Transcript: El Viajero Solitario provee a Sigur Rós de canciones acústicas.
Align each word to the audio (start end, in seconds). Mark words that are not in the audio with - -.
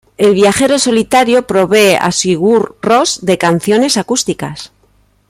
El 0.17 0.33
Viajero 0.33 0.79
Solitario 0.79 1.45
provee 1.45 1.93
a 1.99 2.11
Sigur 2.11 2.75
Rós 2.81 3.19
de 3.23 3.37
canciones 3.37 3.97
acústicas. 3.97 4.71